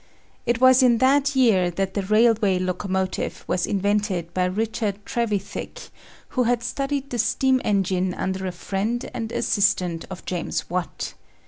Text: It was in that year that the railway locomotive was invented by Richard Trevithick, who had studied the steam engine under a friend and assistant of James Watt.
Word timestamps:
It 0.47 0.59
was 0.59 0.81
in 0.81 0.97
that 0.97 1.35
year 1.35 1.69
that 1.69 1.93
the 1.93 2.01
railway 2.01 2.57
locomotive 2.57 3.43
was 3.47 3.67
invented 3.67 4.33
by 4.33 4.45
Richard 4.45 4.97
Trevithick, 5.05 5.91
who 6.29 6.45
had 6.45 6.63
studied 6.63 7.11
the 7.11 7.19
steam 7.19 7.61
engine 7.63 8.15
under 8.15 8.47
a 8.47 8.51
friend 8.51 9.07
and 9.13 9.31
assistant 9.31 10.05
of 10.09 10.25
James 10.25 10.67
Watt. 10.71 11.13